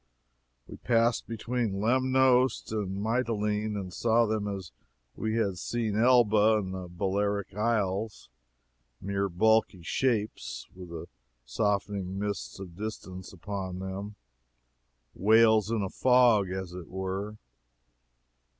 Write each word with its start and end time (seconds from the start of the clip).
We 0.67 0.77
passed 0.77 1.27
between 1.27 1.79
Lemnos 1.79 2.71
and 2.71 3.03
Mytilene, 3.03 3.77
and 3.79 3.93
saw 3.93 4.25
them 4.25 4.47
as 4.47 4.71
we 5.15 5.35
had 5.35 5.59
seen 5.59 5.95
Elba 5.95 6.57
and 6.57 6.73
the 6.73 6.87
Balearic 6.89 7.53
Isles 7.53 8.27
mere 8.99 9.29
bulky 9.29 9.83
shapes, 9.83 10.67
with 10.73 10.89
the 10.89 11.05
softening 11.45 12.17
mists 12.17 12.57
of 12.59 12.75
distance 12.75 13.31
upon 13.31 13.77
them 13.77 14.15
whales 15.13 15.69
in 15.69 15.83
a 15.83 15.89
fog, 15.91 16.49
as 16.49 16.73
it 16.73 16.87
were. 16.87 17.35